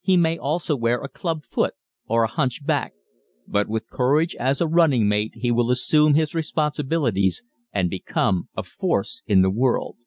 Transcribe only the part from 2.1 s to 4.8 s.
a "hunch back," but with courage as a